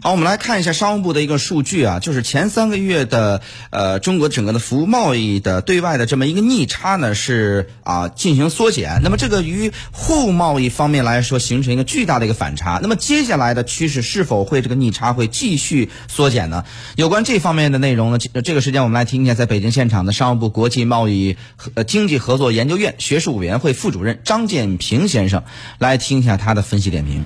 [0.00, 9.00] 好，我们来看一下商务部的一个数据啊，就是前三个月的呃，中国整个的服务贸易的对外的这么一个逆差呢是啊进行缩减。
[9.02, 12.80] 那么这个与货物贸易方面来说形成一个巨大的一个反差。
[12.82, 16.64] 那么接下来的趋势是否会这个逆差会继续缩减呢？
[16.96, 25.44] 有关这方面的内容呢，这个时间我们来听一下在北京现场的商务部国际贸易和经济合作研究院学术委员会副主任张建平先生
[25.78, 27.24] 来听一下他的分析点评。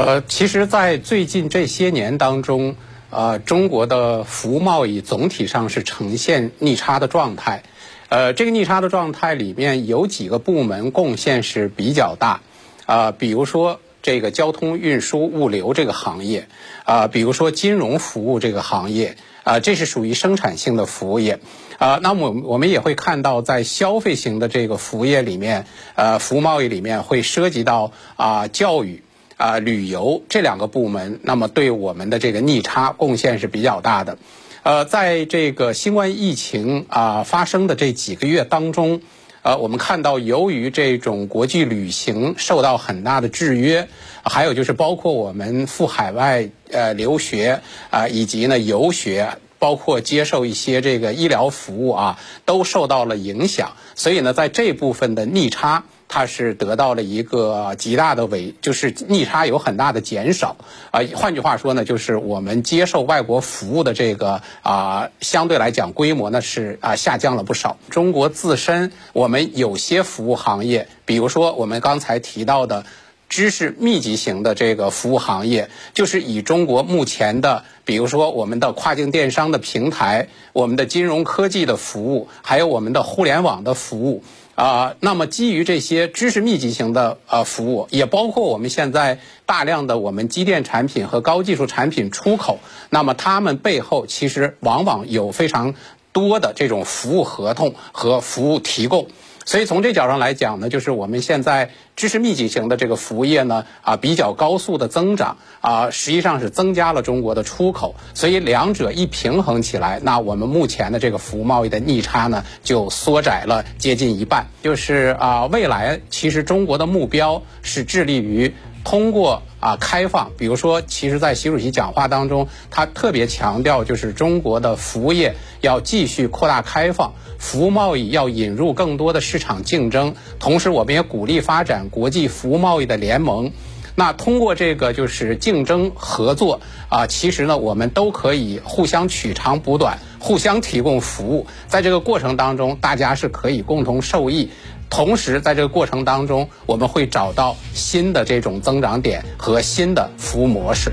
[0.00, 2.74] 呃，其实，在最近这些年当中，
[3.10, 7.64] 呃，中国的服务贸易总体上是呈现逆差的状态。
[8.08, 12.40] 呃，这个逆差的状态里面有几个部门贡献是比较大，
[12.86, 16.48] 啊，比如说这个交通运输物流这个行业，
[16.84, 21.40] 啊，比如说金融服务这个行业，啊，这是属于生产性的服务业。
[21.76, 29.02] 啊，那么我们也会看到，在消费型的这个服务业里面，呃，服务贸易里面会涉及到啊教育。
[29.40, 34.18] 啊，旅游这两个部门，那么对我们的这个逆差贡献是比较大的。
[34.62, 39.00] 呃，在这个新冠疫情啊发生的这几个月当中，
[39.40, 43.88] 呃，我们看到由于这种国际旅行受到很大的制约，
[44.22, 53.72] 还有就是包括我们赴海外呃留学啊，以及呢游学，包括接受一些这个医疗服务啊，都受到了影响。
[53.94, 55.84] 所以呢，在这部分的逆差。
[56.12, 60.56] 它是得到了一个极大的尾，就是逆差有很大的减少
[60.90, 61.00] 啊。
[61.14, 67.78] 换句话说呢，就是我们接受外国服务的这个啊，相对来讲规模呢是啊下降了不少。
[67.90, 72.84] 中国自身，我们有些服务行业，比如说我们刚才提到的
[73.28, 84.24] 知识密集型的这个服务行业，就是以中国目前的，比如说我们的跨境电商的平台、我们的金融科技的服务，还有我们的互联网的服务。
[84.60, 92.58] 啊，那么基于这些知识密集型的呃服务，也包括我们现在大量的我们机电产品和高技术产品出口，
[92.90, 95.74] 那么它们背后其实往往有非常
[96.12, 99.08] 多的这种服务合同和服务提供。
[99.46, 101.70] 所以从这角上来讲呢，就是我们现在
[102.00, 107.94] 知识密集型的这个服务业呢，啊比较高速的增长，啊实际上是增加了中国的出口。
[108.14, 114.46] 所以两者一平衡起来，那我们目前的这个服务贸易的逆差呢，就缩窄了接近一半。
[114.62, 118.54] 就是啊，未来其实中国的目标是致力于。
[118.82, 133.52] 通过啊开放，比如说，其实，在习主席讲话当中，他特别强调，就是中国的服务业要继续扩大开放，服务贸易要引入更多的市场竞争，同时，我们也鼓励发展国际服务贸易的联盟。
[133.96, 144.48] 那通过这个就是竞争合作啊，其实呢，我们都可以互相取长补短，互相提供服务，在这个过程当中，大家是可以共同受益。
[144.88, 150.92] 同时，在这个过程当中，我们会找到新的这种增长点和新的服务模式。